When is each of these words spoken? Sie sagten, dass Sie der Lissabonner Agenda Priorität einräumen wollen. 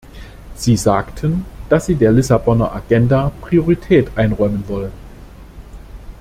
Sie 0.55 0.77
sagten, 0.77 1.45
dass 1.69 1.85
Sie 1.85 1.93
der 1.93 2.11
Lissabonner 2.11 2.73
Agenda 2.73 3.31
Priorität 3.39 4.17
einräumen 4.17 4.63
wollen. 4.67 4.91